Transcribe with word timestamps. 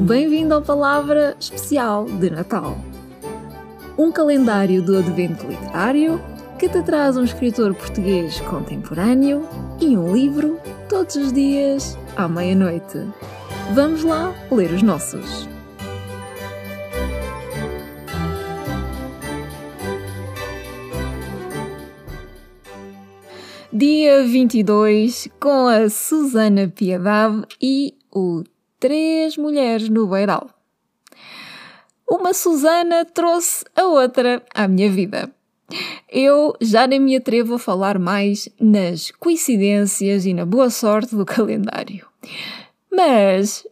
Bem-vindo 0.00 0.54
ao 0.54 0.62
Palavra 0.62 1.36
Especial 1.38 2.06
de 2.06 2.30
Natal. 2.30 2.78
Um 3.98 4.10
calendário 4.10 4.80
do 4.80 4.96
Advento 4.96 5.46
Literário 5.46 6.18
que 6.58 6.68
te 6.68 6.82
traz 6.82 7.16
um 7.16 7.24
escritor 7.24 7.74
português 7.74 8.40
contemporâneo 8.40 9.46
e 9.80 9.96
um 9.96 10.12
livro 10.14 10.58
todos 10.88 11.16
os 11.16 11.32
dias 11.32 11.98
à 12.16 12.26
meia-noite. 12.26 13.06
Vamos 13.74 14.04
lá 14.04 14.34
ler 14.50 14.72
os 14.72 14.82
nossos. 14.82 15.57
Dia 23.78 24.24
22 24.24 25.28
com 25.38 25.68
a 25.68 25.88
Susana 25.88 26.66
Piedade 26.66 27.46
e 27.62 27.94
o 28.12 28.42
Três 28.80 29.36
Mulheres 29.36 29.88
no 29.88 30.08
Beiral. 30.08 30.50
Uma 32.10 32.34
Susana 32.34 33.04
trouxe 33.04 33.64
a 33.76 33.84
outra 33.84 34.42
à 34.52 34.66
minha 34.66 34.90
vida. 34.90 35.30
Eu 36.10 36.56
já 36.60 36.88
nem 36.88 36.98
me 36.98 37.14
atrevo 37.14 37.54
a 37.54 37.58
falar 37.60 38.00
mais 38.00 38.48
nas 38.60 39.12
coincidências 39.12 40.26
e 40.26 40.34
na 40.34 40.44
boa 40.44 40.70
sorte 40.70 41.14
do 41.14 41.24
calendário. 41.24 42.04
Mas 42.90 43.64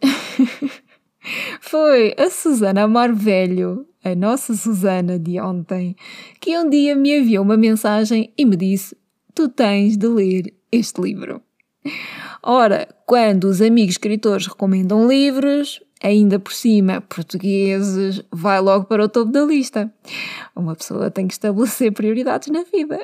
foi 1.61 2.15
a 2.17 2.31
Susana 2.31 2.85
Amar 2.85 3.13
Velho, 3.13 3.85
a 4.05 4.15
nossa 4.15 4.55
Susana 4.55 5.19
de 5.19 5.41
ontem, 5.41 5.97
que 6.41 6.57
um 6.57 6.71
dia 6.71 6.95
me 6.95 7.19
enviou 7.19 7.43
uma 7.43 7.57
mensagem 7.57 8.33
e 8.39 8.45
me 8.45 8.55
disse: 8.55 8.97
Tu 9.37 9.51
tens 9.51 9.99
de 9.99 10.09
ler 10.09 10.55
este 10.73 10.99
livro. 10.99 11.43
Ora, 12.43 12.89
quando 13.05 13.45
os 13.45 13.61
amigos 13.61 13.93
escritores 13.93 14.47
recomendam 14.47 15.07
livros, 15.07 15.79
ainda 16.03 16.39
por 16.39 16.55
cima 16.55 17.03
portugueses, 17.03 18.25
vai 18.33 18.59
logo 18.63 18.87
para 18.87 19.05
o 19.05 19.09
topo 19.11 19.31
da 19.31 19.45
lista. 19.45 19.93
Uma 20.57 20.75
pessoa 20.75 21.11
tem 21.11 21.29
que 21.29 21.35
estabelecer 21.35 21.93
prioridades 21.93 22.49
na 22.49 22.65
vida. 22.65 22.99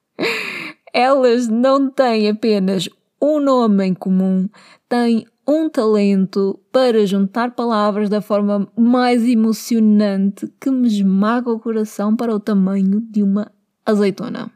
Elas 0.94 1.46
não 1.46 1.90
têm 1.90 2.30
apenas 2.30 2.88
um 3.20 3.38
nome 3.38 3.84
em 3.84 3.92
comum, 3.92 4.48
têm 4.88 5.26
um 5.46 5.68
talento 5.68 6.58
para 6.72 7.04
juntar 7.04 7.50
palavras 7.50 8.08
da 8.08 8.22
forma 8.22 8.66
mais 8.74 9.22
emocionante 9.28 10.50
que 10.58 10.70
me 10.70 10.88
esmaga 10.88 11.50
o 11.50 11.60
coração 11.60 12.16
para 12.16 12.34
o 12.34 12.40
tamanho 12.40 13.02
de 13.02 13.22
uma 13.22 13.52
azeitona. 13.84 14.50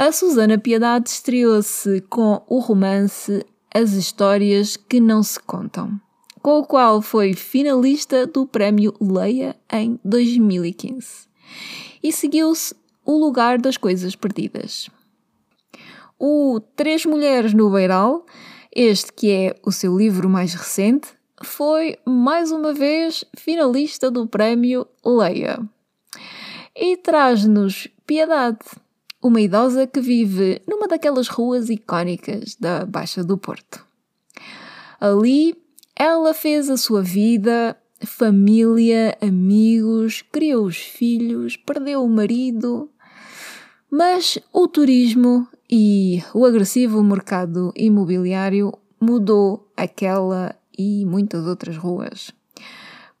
A 0.00 0.12
Susana 0.12 0.56
Piedade 0.56 1.10
estreou-se 1.10 2.00
com 2.08 2.42
o 2.48 2.58
romance 2.58 3.44
As 3.70 3.92
Histórias 3.92 4.74
que 4.74 4.98
Não 4.98 5.22
Se 5.22 5.38
Contam, 5.38 6.00
com 6.40 6.60
o 6.60 6.64
qual 6.64 7.02
foi 7.02 7.34
finalista 7.34 8.26
do 8.26 8.46
Prémio 8.46 8.94
Leia 8.98 9.54
em 9.70 10.00
2015. 10.02 11.28
E 12.02 12.10
seguiu-se 12.10 12.74
O 13.04 13.12
Lugar 13.18 13.58
das 13.58 13.76
Coisas 13.76 14.16
Perdidas. 14.16 14.88
O 16.18 16.60
Três 16.74 17.04
Mulheres 17.04 17.52
no 17.52 17.68
Beiral, 17.68 18.24
este 18.74 19.12
que 19.12 19.30
é 19.30 19.54
o 19.62 19.70
seu 19.70 19.94
livro 19.98 20.30
mais 20.30 20.54
recente, 20.54 21.08
foi 21.44 21.98
mais 22.06 22.50
uma 22.50 22.72
vez 22.72 23.22
finalista 23.36 24.10
do 24.10 24.26
Prémio 24.26 24.86
Leia. 25.04 25.60
E 26.74 26.96
traz-nos 26.96 27.86
piedade 28.06 28.60
uma 29.22 29.40
idosa 29.40 29.86
que 29.86 30.00
vive 30.00 30.62
numa 30.66 30.88
daquelas 30.88 31.28
ruas 31.28 31.68
icónicas 31.68 32.56
da 32.56 32.86
Baixa 32.86 33.22
do 33.22 33.36
Porto. 33.36 33.84
Ali, 35.00 35.56
ela 35.94 36.32
fez 36.32 36.70
a 36.70 36.76
sua 36.76 37.02
vida, 37.02 37.76
família, 38.04 39.16
amigos, 39.20 40.22
criou 40.32 40.66
os 40.66 40.78
filhos, 40.78 41.56
perdeu 41.56 42.02
o 42.02 42.08
marido, 42.08 42.90
mas 43.90 44.38
o 44.52 44.66
turismo 44.66 45.46
e 45.68 46.22
o 46.32 46.44
agressivo 46.44 47.02
mercado 47.02 47.72
imobiliário 47.76 48.72
mudou 49.00 49.70
aquela 49.76 50.54
e 50.76 51.04
muitas 51.04 51.46
outras 51.46 51.76
ruas. 51.76 52.30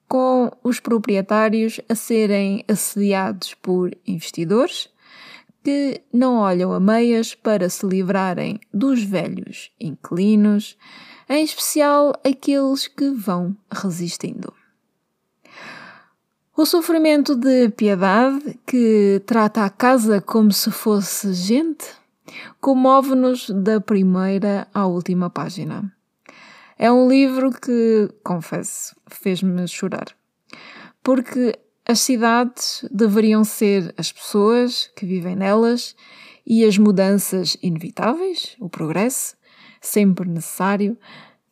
Com 0.08 0.50
os 0.64 0.80
proprietários 0.80 1.80
a 1.88 1.94
serem 1.94 2.64
assediados 2.66 3.54
por 3.54 3.94
investidores 4.06 4.88
que 5.62 6.02
não 6.12 6.36
olham 6.36 6.72
a 6.72 6.80
meias 6.80 7.34
para 7.34 7.68
se 7.68 7.86
livrarem 7.86 8.58
dos 8.72 9.02
velhos 9.02 9.70
inquilinos, 9.80 10.76
em 11.28 11.44
especial 11.44 12.12
aqueles 12.24 12.88
que 12.88 13.10
vão 13.10 13.56
resistindo. 13.70 14.52
O 16.56 16.66
sofrimento 16.66 17.34
de 17.34 17.70
piedade, 17.70 18.58
que 18.66 19.22
trata 19.24 19.64
a 19.64 19.70
casa 19.70 20.20
como 20.20 20.52
se 20.52 20.70
fosse 20.70 21.32
gente, 21.32 21.86
comove-nos 22.60 23.48
da 23.50 23.80
primeira 23.80 24.68
à 24.74 24.86
última 24.86 25.30
página. 25.30 25.90
É 26.78 26.90
um 26.90 27.08
livro 27.08 27.50
que, 27.50 28.08
confesso, 28.24 28.96
fez-me 29.06 29.66
chorar. 29.68 30.08
Porque 31.02 31.58
as 31.90 31.98
cidades 32.02 32.86
deveriam 32.88 33.42
ser 33.42 33.92
as 33.96 34.12
pessoas 34.12 34.88
que 34.94 35.04
vivem 35.04 35.34
nelas 35.34 35.96
e 36.46 36.64
as 36.64 36.78
mudanças 36.78 37.56
inevitáveis, 37.60 38.54
o 38.60 38.68
progresso, 38.68 39.36
sempre 39.80 40.28
necessário, 40.28 40.96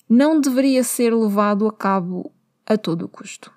não 0.08 0.40
deveria 0.40 0.84
ser 0.84 1.12
levado 1.12 1.66
a 1.66 1.72
cabo 1.72 2.32
a 2.64 2.78
todo 2.78 3.08
custo. 3.08 3.52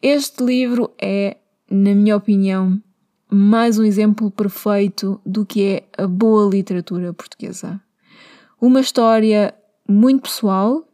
Este 0.00 0.42
livro 0.42 0.90
é, 0.98 1.36
na 1.70 1.94
minha 1.94 2.16
opinião, 2.16 2.82
mais 3.30 3.78
um 3.78 3.84
exemplo 3.84 4.30
perfeito 4.30 5.20
do 5.22 5.44
que 5.44 5.64
é 5.64 6.02
a 6.02 6.06
boa 6.06 6.48
literatura 6.48 7.12
portuguesa. 7.12 7.78
Uma 8.58 8.80
história 8.80 9.54
muito 9.86 10.22
pessoal, 10.22 10.88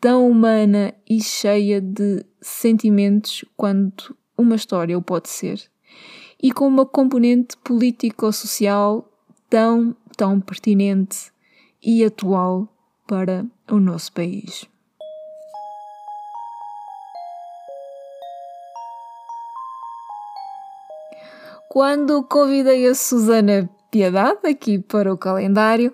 tão 0.00 0.28
humana 0.28 0.94
e 1.08 1.22
cheia 1.22 1.80
de 1.80 2.24
sentimentos 2.40 3.44
quanto 3.56 4.16
uma 4.36 4.56
história 4.56 4.96
o 4.96 5.02
pode 5.02 5.28
ser, 5.28 5.62
e 6.42 6.52
com 6.52 6.66
uma 6.66 6.84
componente 6.84 7.56
político-social 7.58 9.10
tão, 9.48 9.96
tão 10.16 10.40
pertinente 10.40 11.32
e 11.82 12.04
atual 12.04 12.68
para 13.06 13.46
o 13.70 13.78
nosso 13.78 14.12
país. 14.12 14.68
Quando 21.68 22.22
convidei 22.24 22.86
a 22.88 22.94
Susana 22.94 23.68
Piedade 23.96 24.40
aqui 24.46 24.78
para 24.78 25.10
o 25.10 25.16
calendário, 25.16 25.90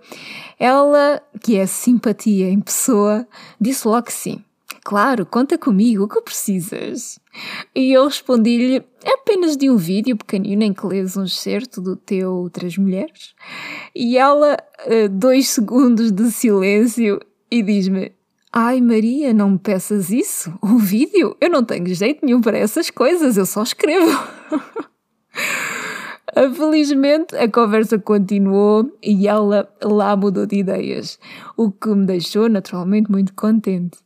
ela, 0.58 1.22
que 1.40 1.56
é 1.56 1.66
simpatia 1.66 2.50
em 2.50 2.58
pessoa, 2.58 3.24
disse 3.60 3.86
logo 3.86 4.06
que 4.06 4.12
sim. 4.12 4.44
Claro, 4.82 5.24
conta 5.24 5.56
comigo, 5.56 6.02
o 6.02 6.08
que 6.08 6.20
precisas? 6.20 7.20
E 7.72 7.92
eu 7.92 8.06
respondi-lhe 8.06 8.82
apenas 9.06 9.56
de 9.56 9.70
um 9.70 9.76
vídeo 9.76 10.16
pequenino 10.16 10.64
em 10.64 10.72
que 10.72 10.84
lês 10.84 11.16
um 11.16 11.22
excerto 11.22 11.80
do 11.80 11.94
teu 11.94 12.50
Três 12.52 12.76
Mulheres. 12.76 13.36
E 13.94 14.18
ela, 14.18 14.56
eh, 14.80 15.06
dois 15.06 15.48
segundos 15.50 16.10
de 16.10 16.28
silêncio, 16.32 17.20
e 17.48 17.62
diz-me: 17.62 18.10
Ai 18.52 18.80
Maria, 18.80 19.32
não 19.32 19.50
me 19.50 19.58
peças 19.60 20.10
isso. 20.10 20.52
Um 20.60 20.76
vídeo? 20.76 21.36
Eu 21.40 21.50
não 21.50 21.62
tenho 21.62 21.86
jeito 21.94 22.26
nenhum 22.26 22.40
para 22.40 22.58
essas 22.58 22.90
coisas, 22.90 23.36
eu 23.36 23.46
só 23.46 23.62
escrevo. 23.62 24.10
Felizmente 26.34 27.36
a 27.36 27.48
conversa 27.50 27.98
continuou 27.98 28.90
e 29.02 29.28
ela 29.28 29.70
lá 29.82 30.16
mudou 30.16 30.46
de 30.46 30.56
ideias, 30.56 31.18
o 31.56 31.70
que 31.70 31.88
me 31.90 32.06
deixou 32.06 32.48
naturalmente 32.48 33.10
muito 33.10 33.34
contente. 33.34 33.98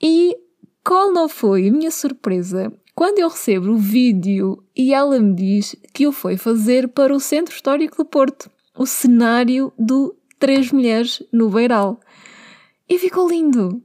E 0.00 0.36
qual 0.84 1.12
não 1.12 1.28
foi 1.28 1.68
a 1.68 1.72
minha 1.72 1.90
surpresa 1.90 2.72
quando 2.94 3.18
eu 3.18 3.28
recebo 3.28 3.70
o 3.70 3.76
vídeo 3.76 4.62
e 4.76 4.92
ela 4.94 5.18
me 5.18 5.34
diz 5.34 5.74
que 5.92 6.06
o 6.06 6.12
foi 6.12 6.36
fazer 6.36 6.88
para 6.88 7.14
o 7.14 7.20
Centro 7.20 7.54
Histórico 7.54 7.96
do 7.96 8.04
Porto, 8.04 8.50
o 8.76 8.86
cenário 8.86 9.72
do 9.78 10.14
Três 10.38 10.70
Mulheres 10.70 11.22
no 11.32 11.48
Beiral. 11.48 11.98
E 12.88 12.98
ficou 12.98 13.28
lindo! 13.28 13.82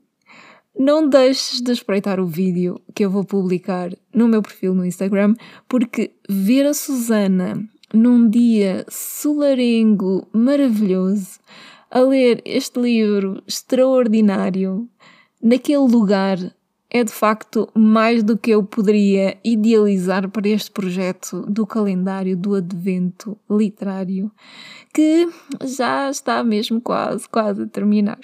Não 0.80 1.10
deixes 1.10 1.60
de 1.60 1.72
espreitar 1.72 2.20
o 2.20 2.28
vídeo 2.28 2.80
que 2.94 3.04
eu 3.04 3.10
vou 3.10 3.24
publicar 3.24 3.90
no 4.14 4.28
meu 4.28 4.44
perfil 4.44 4.76
no 4.76 4.86
Instagram, 4.86 5.34
porque 5.68 6.12
ver 6.30 6.68
a 6.68 6.74
Susana 6.74 7.68
num 7.92 8.30
dia 8.30 8.86
solarengo 8.88 10.28
maravilhoso 10.32 11.40
a 11.90 12.02
ler 12.02 12.42
este 12.46 12.80
livro 12.80 13.42
extraordinário 13.48 14.88
naquele 15.42 15.88
lugar 15.88 16.38
é 16.90 17.04
de 17.04 17.12
facto 17.12 17.68
mais 17.74 18.24
do 18.24 18.38
que 18.38 18.52
eu 18.52 18.64
poderia 18.64 19.38
idealizar 19.44 20.30
para 20.30 20.48
este 20.48 20.72
projeto 20.72 21.42
do 21.50 21.66
calendário 21.66 22.38
do 22.38 22.56
Advento 22.56 23.38
Literário, 23.50 24.32
que 24.94 25.28
já 25.64 26.10
está 26.10 26.44
mesmo 26.44 26.80
quase, 26.80 27.28
quase 27.28 27.64
a 27.64 27.68
terminar. 27.68 28.20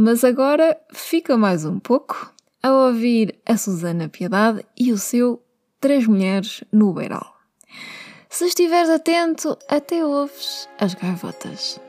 Mas 0.00 0.22
agora 0.22 0.80
fica 0.92 1.36
mais 1.36 1.64
um 1.64 1.80
pouco 1.80 2.32
a 2.62 2.70
ouvir 2.70 3.36
a 3.44 3.56
Susana 3.56 4.08
Piedade 4.08 4.64
e 4.78 4.92
o 4.92 4.96
seu 4.96 5.44
Três 5.80 6.06
Mulheres 6.06 6.62
no 6.70 6.92
Beiral. 6.92 7.34
Se 8.30 8.44
estiveres 8.44 8.88
atento, 8.88 9.58
até 9.68 10.04
ouves 10.04 10.68
as 10.78 10.94
gaivotas. 10.94 11.80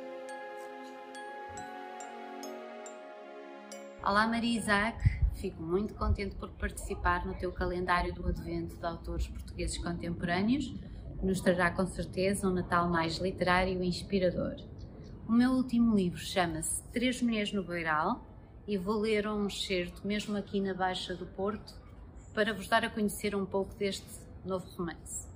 Olá 4.03 4.25
Maria 4.25 4.57
Isaac, 4.57 4.97
fico 5.35 5.61
muito 5.61 5.93
contente 5.93 6.35
por 6.35 6.49
participar 6.53 7.27
no 7.27 7.35
teu 7.35 7.51
calendário 7.51 8.11
do 8.11 8.27
Advento 8.27 8.75
de 8.75 8.85
autores 8.87 9.27
portugueses 9.27 9.77
contemporâneos, 9.77 10.73
que 11.19 11.25
nos 11.27 11.41
trará 11.41 11.69
com 11.69 11.85
certeza 11.85 12.47
um 12.47 12.53
Natal 12.55 12.89
mais 12.89 13.19
literário 13.19 13.83
e 13.83 13.87
inspirador. 13.87 14.55
O 15.29 15.31
meu 15.31 15.51
último 15.51 15.95
livro 15.95 16.17
chama-se 16.17 16.81
Três 16.91 17.21
Mulheres 17.21 17.53
no 17.53 17.61
Beiral 17.61 18.25
e 18.67 18.79
vou 18.79 18.99
ler 18.99 19.27
um 19.27 19.45
excerto 19.45 20.01
mesmo 20.07 20.35
aqui 20.35 20.59
na 20.59 20.73
Baixa 20.73 21.13
do 21.13 21.27
Porto 21.27 21.71
para 22.33 22.51
vos 22.51 22.67
dar 22.67 22.83
a 22.83 22.89
conhecer 22.89 23.35
um 23.35 23.45
pouco 23.45 23.75
deste 23.75 24.07
novo 24.43 24.65
romance. 24.71 25.27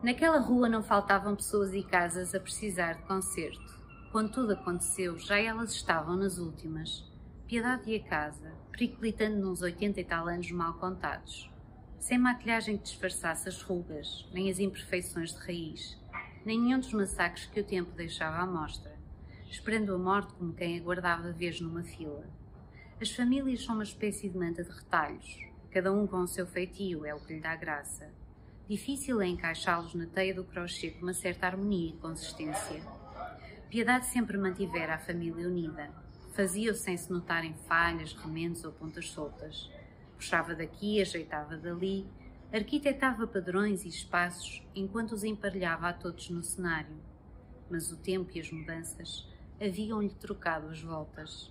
Naquela 0.00 0.38
rua 0.38 0.68
não 0.68 0.80
faltavam 0.80 1.34
pessoas 1.34 1.74
e 1.74 1.82
casas 1.82 2.36
a 2.36 2.38
precisar 2.38 2.92
de 2.92 3.02
concerto. 3.02 3.82
Quando 4.12 4.30
tudo 4.30 4.52
aconteceu, 4.52 5.18
já 5.18 5.36
elas 5.36 5.72
estavam 5.72 6.14
nas 6.14 6.38
últimas. 6.38 7.04
Piedade 7.48 7.90
e 7.90 7.96
a 7.96 8.04
casa, 8.04 8.54
periclitando 8.70 9.38
nos 9.38 9.60
oitenta 9.60 10.00
e 10.00 10.04
tal 10.04 10.28
anos 10.28 10.52
mal 10.52 10.74
contados. 10.74 11.50
Sem 11.98 12.16
maquilhagem 12.16 12.76
que 12.76 12.84
disfarçasse 12.84 13.48
as 13.48 13.60
rugas, 13.60 14.24
nem 14.32 14.48
as 14.48 14.60
imperfeições 14.60 15.34
de 15.34 15.40
raiz, 15.40 15.98
nenhum 16.46 16.78
dos 16.78 16.92
massacres 16.92 17.46
que 17.46 17.58
o 17.58 17.64
tempo 17.64 17.90
deixava 17.90 18.36
à 18.36 18.46
mostra, 18.46 18.96
esperando 19.50 19.92
a 19.92 19.98
morte 19.98 20.32
como 20.34 20.54
quem 20.54 20.78
aguardava 20.78 21.32
vez 21.32 21.60
numa 21.60 21.82
fila. 21.82 22.24
As 23.00 23.10
famílias 23.10 23.64
são 23.64 23.74
uma 23.74 23.82
espécie 23.82 24.28
de 24.28 24.38
manta 24.38 24.62
de 24.62 24.70
retalhos, 24.70 25.40
cada 25.72 25.92
um 25.92 26.06
com 26.06 26.20
o 26.20 26.28
seu 26.28 26.46
feitio, 26.46 27.04
é 27.04 27.12
o 27.12 27.18
que 27.18 27.34
lhe 27.34 27.40
dá 27.40 27.56
graça. 27.56 28.08
Difícil 28.68 29.20
é 29.20 29.26
encaixá-los 29.26 29.92
na 29.94 30.06
teia 30.06 30.32
do 30.32 30.44
crochê 30.44 30.92
com 30.92 31.02
uma 31.02 31.12
certa 31.12 31.48
harmonia 31.48 31.90
e 31.90 31.96
consistência. 31.96 32.80
Piedade 33.68 34.06
sempre 34.06 34.38
mantivera 34.38 34.94
a 34.94 34.98
família 34.98 35.48
unida. 35.48 35.90
Fazia-o 36.32 36.74
sem 36.76 36.96
se 36.96 37.10
notarem 37.12 37.54
falhas, 37.66 38.12
remendos 38.12 38.62
ou 38.64 38.70
pontas 38.70 39.10
soltas. 39.10 39.68
Puxava 40.14 40.54
daqui, 40.54 41.00
ajeitava 41.00 41.56
dali, 41.56 42.06
arquitetava 42.52 43.26
padrões 43.26 43.84
e 43.84 43.88
espaços 43.88 44.62
enquanto 44.74 45.12
os 45.12 45.24
emparelhava 45.24 45.88
a 45.88 45.92
todos 45.92 46.30
no 46.30 46.42
cenário. 46.42 46.96
Mas 47.70 47.90
o 47.90 47.96
tempo 47.96 48.30
e 48.34 48.40
as 48.40 48.50
mudanças 48.50 49.28
haviam-lhe 49.60 50.14
trocado 50.14 50.68
as 50.68 50.80
voltas. 50.80 51.50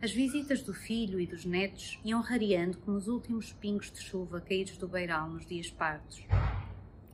As 0.00 0.12
visitas 0.12 0.62
do 0.62 0.72
filho 0.72 1.18
e 1.18 1.26
dos 1.26 1.44
netos 1.44 1.98
iam 2.04 2.20
rareando 2.20 2.78
como 2.78 2.96
os 2.96 3.08
últimos 3.08 3.52
pingos 3.52 3.90
de 3.90 4.00
chuva 4.00 4.40
caídos 4.40 4.76
do 4.76 4.86
beiral 4.86 5.28
nos 5.28 5.44
dias 5.44 5.70
partos. 5.70 6.24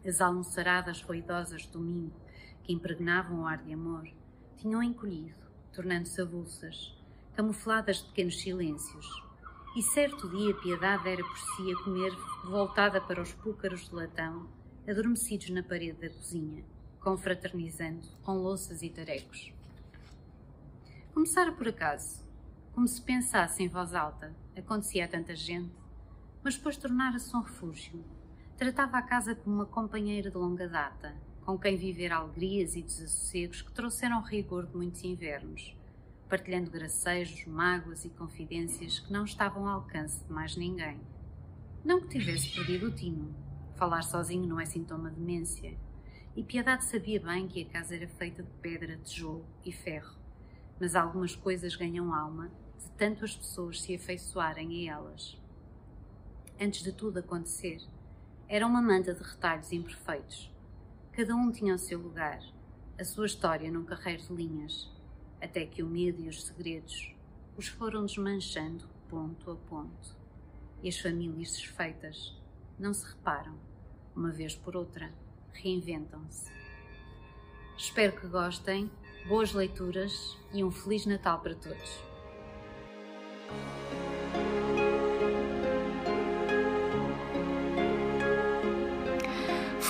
As 0.07 0.21
almoçaradas 0.21 1.01
ruidosas 1.01 1.63
de 1.63 1.69
domingo 1.69 2.25
que 2.65 2.73
impregnavam 2.73 3.43
o 3.43 3.47
ar 3.47 3.63
de 3.63 3.73
amor, 3.73 4.09
tinham 4.57 4.83
encolhido, 4.83 5.37
tornando-se 5.73 6.21
avulsas, 6.21 6.97
camufladas 7.35 7.99
de 7.99 8.09
pequenos 8.09 8.41
silêncios. 8.41 9.23
E 9.77 9.83
certo 9.83 10.29
dia 10.29 10.55
Piedade 10.55 11.09
era 11.09 11.25
por 11.25 11.37
si 11.37 11.73
a 11.73 11.83
comer, 11.83 12.13
voltada 12.45 13.01
para 13.01 13.21
os 13.21 13.33
púcaros 13.33 13.89
de 13.89 13.95
latão, 13.97 14.49
adormecidos 14.89 15.51
na 15.51 15.65
parede 15.65 16.01
da 16.01 16.09
cozinha, 16.09 16.65
confraternizando 17.01 18.07
com 18.23 18.37
louças 18.37 18.83
e 18.83 18.89
tarecos. 18.89 19.53
Começara 21.13 21.51
por 21.51 21.67
acaso, 21.67 22.25
como 22.73 22.87
se 22.87 23.03
pensasse 23.03 23.65
em 23.65 23.69
voz 23.69 23.97
alta, 23.97 24.33
acontecia 24.57 25.07
a 25.07 25.09
tanta 25.09 25.35
gente, 25.35 25.75
mas 26.45 26.57
depois 26.57 26.77
tornara-se 26.77 27.37
um 27.37 27.41
refúgio. 27.41 28.05
Tratava 28.57 28.99
a 28.99 29.03
casa 29.03 29.35
como 29.35 29.57
uma 29.57 29.67
companheira 29.67 30.31
de 30.31 30.37
longa 30.37 30.69
data, 30.69 31.17
com 31.45 31.59
quem 31.59 31.77
viver 31.77 32.13
alegrias 32.13 32.77
e 32.77 32.83
desassossegos 32.83 33.61
que 33.61 33.73
trouxeram 33.73 34.23
rigor 34.23 34.67
de 34.67 34.77
muitos 34.77 35.03
invernos, 35.03 35.75
partilhando 36.29 36.71
gracejos, 36.71 37.47
mágoas 37.47 38.05
e 38.05 38.11
confidências 38.11 38.99
que 38.99 39.13
não 39.13 39.25
estavam 39.25 39.69
ao 39.69 39.81
alcance 39.81 40.25
de 40.25 40.33
mais 40.33 40.57
ninguém. 40.57 41.01
Não 41.85 42.01
que 42.01 42.09
tivesse 42.09 42.55
perdido 42.55 42.89
o 42.89 42.95
tino. 42.95 43.35
Falar 43.77 44.03
sozinho 44.03 44.47
não 44.47 44.61
é 44.61 44.65
sintoma 44.65 45.11
de 45.11 45.17
demência. 45.17 45.77
E 46.37 46.43
Piedade 46.43 46.85
sabia 46.85 47.21
bem 47.21 47.47
que 47.47 47.63
a 47.63 47.67
casa 47.67 47.95
era 47.95 48.09
feita 48.09 48.43
de 48.43 48.51
pedra, 48.61 48.97
tijolo 48.97 49.45
e 49.65 49.73
ferro. 49.73 50.17
Mas 50.81 50.97
algumas 50.97 51.37
coisas 51.37 51.77
ganham 51.77 52.13
alma 52.13 52.51
de 52.79 52.91
tanto 52.93 53.25
as 53.25 53.37
pessoas 53.37 53.81
se 53.81 53.95
afeiçoarem 53.95 54.89
a 54.89 54.95
elas. 54.95 55.41
Antes 56.61 56.83
de 56.83 56.93
tudo 56.93 57.19
acontecer, 57.19 57.79
era 58.49 58.67
uma 58.67 58.83
manta 58.83 59.15
de 59.15 59.23
retalhos 59.23 59.73
imperfeitos, 59.73 60.55
Cada 61.17 61.33
um 61.37 61.53
tinha 61.53 61.77
o 61.77 61.79
seu 61.79 62.01
lugar, 62.01 62.41
a 62.99 63.05
sua 63.05 63.27
história 63.27 63.71
num 63.71 63.85
carreiro 63.85 64.21
de 64.21 64.35
linhas, 64.35 64.91
até 65.45 65.67
que 65.67 65.83
o 65.83 65.87
medo 65.87 66.23
e 66.23 66.29
os 66.29 66.45
segredos 66.45 67.15
os 67.57 67.69
foram 67.69 68.07
desmanchando 68.07 68.89
ponto 69.09 69.51
a 69.51 69.55
ponto. 69.55 70.17
E 70.83 70.89
as 70.89 70.99
famílias 70.99 71.53
desfeitas 71.53 72.37
não 72.79 72.93
se 72.93 73.07
reparam, 73.07 73.55
uma 74.15 74.31
vez 74.31 74.55
por 74.55 74.75
outra, 74.75 75.13
reinventam-se. 75.53 76.51
Espero 77.77 78.19
que 78.19 78.27
gostem, 78.27 78.91
boas 79.29 79.53
leituras 79.53 80.37
e 80.53 80.65
um 80.65 80.71
Feliz 80.71 81.07
Natal 81.07 81.41
para 81.41 81.55
todos. 81.55 82.03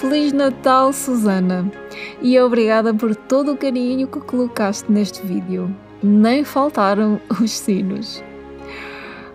Feliz 0.04 0.34
Natal, 0.34 0.92
Susana! 0.92 1.72
E 2.20 2.38
obrigada 2.38 2.92
por 2.92 3.16
todo 3.16 3.52
o 3.52 3.56
carinho 3.56 4.06
que 4.06 4.20
colocaste 4.20 4.92
neste 4.92 5.26
vídeo. 5.26 5.74
Nem 6.02 6.44
faltaram 6.44 7.18
os 7.40 7.50
sinos. 7.50 8.22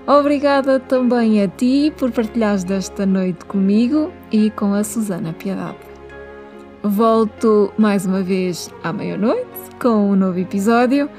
Obrigada 0.05 0.79
também 0.79 1.41
a 1.41 1.47
ti 1.47 1.91
por 1.97 2.11
partilhares 2.11 2.63
desta 2.63 3.03
noite 3.03 3.45
comigo 3.45 4.13
e 4.31 4.51
com 4.51 4.75
a 4.75 4.83
Susana 4.83 5.33
Piedade. 5.33 5.79
Volto 6.83 7.73
mais 7.75 8.05
uma 8.05 8.21
vez 8.21 8.71
à 8.83 8.93
meia-noite 8.93 9.49
com 9.81 10.11
um 10.11 10.15
novo 10.15 10.37
episódio, 10.37 11.09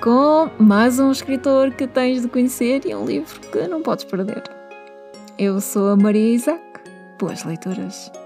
com 0.00 0.48
mais 0.60 1.00
um 1.00 1.10
escritor 1.10 1.72
que 1.72 1.88
tens 1.88 2.22
de 2.22 2.28
conhecer 2.28 2.82
e 2.86 2.94
um 2.94 3.04
livro 3.04 3.40
que 3.50 3.66
não 3.66 3.82
podes 3.82 4.04
perder. 4.04 4.44
Eu 5.36 5.60
sou 5.60 5.88
a 5.88 5.96
Maria 5.96 6.34
Isaac. 6.36 6.62
Boas 7.18 7.42
leituras! 7.44 8.21